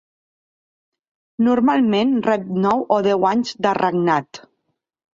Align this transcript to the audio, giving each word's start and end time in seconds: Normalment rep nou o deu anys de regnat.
Normalment 1.49 2.17
rep 2.31 2.51
nou 2.67 2.85
o 2.99 3.01
deu 3.11 3.31
anys 3.37 3.57
de 3.67 3.79
regnat. 3.85 4.47